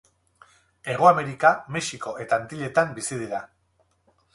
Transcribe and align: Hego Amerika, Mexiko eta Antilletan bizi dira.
Hego 0.93 1.11
Amerika, 1.11 1.53
Mexiko 1.77 2.17
eta 2.25 2.41
Antilletan 2.43 2.95
bizi 3.01 3.23
dira. 3.25 3.49